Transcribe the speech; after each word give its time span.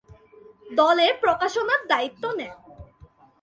দলের 0.71 1.13
প্রকাশনার 1.21 1.81
দায়িত্ব 1.87 2.23
নেন। 2.31 2.53